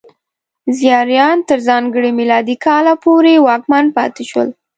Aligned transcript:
زیاریان 0.79 1.37
تر 1.49 1.59
ځانګړي 1.67 2.11
میلادي 2.19 2.55
کاله 2.65 2.93
پورې 3.03 3.33
واکمن 3.47 3.85
پاتې 3.97 4.23
شول. 4.29 4.49